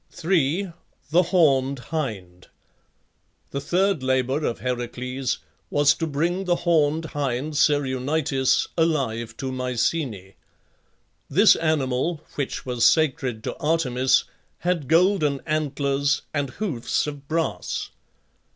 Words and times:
3. 0.09 0.71
THE 1.11 1.21
HORNED 1.21 1.77
HIND. 1.77 2.47
The 3.51 3.61
third 3.61 4.01
labour 4.01 4.43
of 4.47 4.57
Heracles 4.57 5.37
was 5.69 5.93
to 5.93 6.07
bring 6.07 6.45
the 6.45 6.55
horned 6.55 7.05
hind 7.05 7.53
Cerunitis 7.55 8.67
alive 8.75 9.37
to 9.37 9.51
Mycenæ. 9.51 10.33
This 11.29 11.55
animal, 11.55 12.21
which 12.33 12.65
was 12.65 12.83
sacred 12.83 13.43
to 13.43 13.55
Artemis, 13.57 14.23
had 14.61 14.87
golden 14.87 15.39
antlers 15.45 16.23
and 16.33 16.49
hoofs 16.49 17.05
of 17.05 17.27
brass. 17.27 17.91